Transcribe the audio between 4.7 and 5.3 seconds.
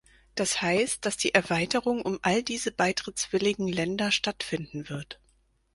wird.